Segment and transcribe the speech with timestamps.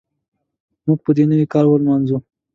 [0.85, 2.17] موږ به نوی کال ولمانځو.